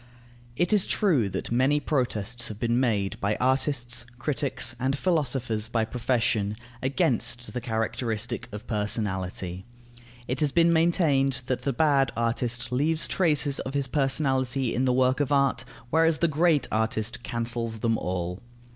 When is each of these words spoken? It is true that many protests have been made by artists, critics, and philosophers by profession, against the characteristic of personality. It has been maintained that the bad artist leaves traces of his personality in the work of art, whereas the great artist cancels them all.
It 0.55 0.73
is 0.73 0.87
true 0.87 1.29
that 1.29 1.51
many 1.51 1.79
protests 1.79 2.47
have 2.47 2.59
been 2.59 2.79
made 2.79 3.19
by 3.19 3.37
artists, 3.39 4.03
critics, 4.17 4.75
and 4.79 4.97
philosophers 4.97 5.67
by 5.67 5.85
profession, 5.85 6.55
against 6.81 7.53
the 7.53 7.61
characteristic 7.61 8.49
of 8.51 8.65
personality. 8.65 9.63
It 10.27 10.39
has 10.39 10.51
been 10.51 10.73
maintained 10.73 11.43
that 11.45 11.61
the 11.61 11.71
bad 11.73 12.11
artist 12.17 12.71
leaves 12.71 13.07
traces 13.07 13.59
of 13.59 13.75
his 13.75 13.85
personality 13.87 14.73
in 14.73 14.85
the 14.85 14.91
work 14.93 15.19
of 15.19 15.31
art, 15.31 15.65
whereas 15.91 16.17
the 16.17 16.27
great 16.27 16.67
artist 16.71 17.21
cancels 17.21 17.81
them 17.81 17.95
all. 17.99 18.39